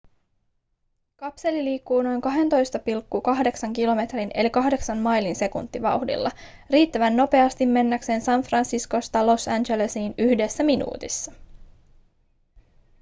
[1.15, 6.31] kapseli liikkuu noin 12,8 kilometrin eli 8 mailin sekuntivauhdilla
[6.69, 11.31] riittävän nopeasti mennäkseen san franciscosta los angelesiin yhdessä minuutissa